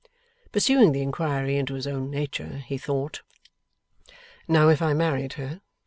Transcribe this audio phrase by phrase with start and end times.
[0.51, 3.21] Pursuing the inquiry into his own nature, he thought,
[4.47, 5.61] 'Now, if I married her.